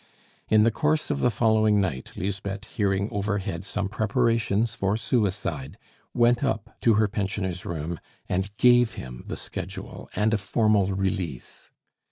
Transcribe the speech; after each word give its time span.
In 0.49 0.63
the 0.63 0.71
course 0.71 1.11
of 1.11 1.19
the 1.19 1.29
following 1.29 1.79
night, 1.79 2.13
Lisbeth 2.17 2.65
hearing 2.65 3.07
overhead 3.11 3.63
some 3.63 3.87
preparations 3.87 4.73
for 4.73 4.97
suicide, 4.97 5.77
went 6.11 6.43
up 6.43 6.75
to 6.81 6.95
her 6.95 7.07
pensioner's 7.07 7.65
room, 7.67 7.99
and 8.27 8.49
gave 8.57 8.93
him 8.93 9.23
the 9.27 9.37
schedule 9.37 10.09
and 10.15 10.33
a 10.33 10.39
formal 10.39 10.87
release. 10.87 11.69